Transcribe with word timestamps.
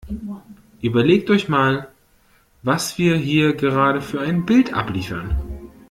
Überlegt 0.81 1.29
euch 1.29 1.47
mal, 1.47 1.87
was 2.63 2.97
wir 2.97 3.17
hier 3.17 3.53
gerade 3.55 4.01
für 4.01 4.19
ein 4.19 4.47
Bild 4.47 4.73
abliefern! 4.73 5.37